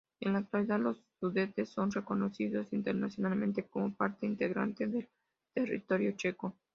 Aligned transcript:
En 0.19 0.33
la 0.33 0.39
actualidad, 0.39 0.79
los 0.79 1.05
Sudetes 1.19 1.69
son 1.69 1.91
reconocidos 1.91 2.73
internacionalmente 2.73 3.65
como 3.67 3.93
parte 3.93 4.25
integrante 4.25 4.87
del 4.87 5.07
territorio 5.53 6.13
checo. 6.13 6.55